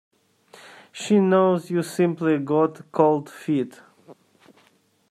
[0.91, 3.81] She knows you simply got cold feet.